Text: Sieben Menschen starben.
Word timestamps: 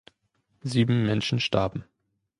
Sieben 0.63 1.05
Menschen 1.05 1.37
starben. 1.39 1.85